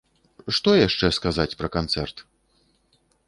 [0.57, 2.25] Што яшчэ сказаць пра канцэрт?